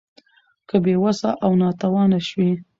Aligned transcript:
که 0.69 0.75
بې 0.83 0.95
وسه 1.03 1.29
او 1.43 1.51
ناتوانه 1.61 2.19
شوې 2.27 2.51